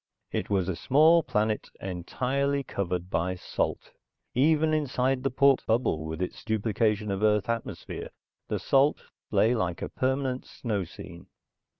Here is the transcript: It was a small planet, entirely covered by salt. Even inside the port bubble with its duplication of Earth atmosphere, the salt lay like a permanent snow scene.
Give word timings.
It 0.31 0.49
was 0.49 0.67
a 0.67 0.75
small 0.75 1.21
planet, 1.21 1.69
entirely 1.79 2.63
covered 2.63 3.11
by 3.11 3.35
salt. 3.35 3.91
Even 4.33 4.73
inside 4.73 5.21
the 5.21 5.29
port 5.29 5.63
bubble 5.67 6.05
with 6.05 6.23
its 6.23 6.43
duplication 6.43 7.11
of 7.11 7.21
Earth 7.21 7.47
atmosphere, 7.47 8.09
the 8.47 8.57
salt 8.57 8.97
lay 9.29 9.53
like 9.53 9.83
a 9.83 9.89
permanent 9.89 10.43
snow 10.47 10.85
scene. 10.85 11.27